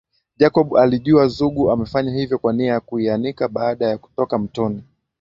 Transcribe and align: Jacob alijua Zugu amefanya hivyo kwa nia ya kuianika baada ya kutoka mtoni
Jacob 0.37 0.77
alijua 0.77 1.27
Zugu 1.27 1.71
amefanya 1.71 2.11
hivyo 2.13 2.37
kwa 2.37 2.53
nia 2.53 2.73
ya 2.73 2.79
kuianika 2.79 3.47
baada 3.47 3.87
ya 3.87 3.97
kutoka 3.97 4.37
mtoni 4.37 4.83